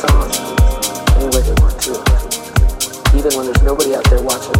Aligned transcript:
any 0.00 1.26
way 1.26 1.42
they 1.42 1.52
want 1.60 1.78
to. 1.82 1.92
Even 3.14 3.36
when 3.36 3.44
there's 3.44 3.62
nobody 3.62 3.94
out 3.94 4.04
there 4.04 4.22
watching, 4.22 4.54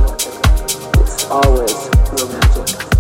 it's 1.01 1.25
always 1.31 1.89
real 2.13 2.29
magic. 2.29 2.92